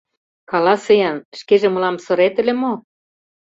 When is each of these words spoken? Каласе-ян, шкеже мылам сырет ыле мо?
Каласе-ян, 0.51 1.17
шкеже 1.39 1.67
мылам 1.71 1.95
сырет 2.05 2.35
ыле 2.41 2.53
мо? 2.61 2.73